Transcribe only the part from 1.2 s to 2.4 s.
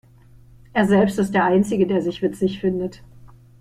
der Einzige, der sich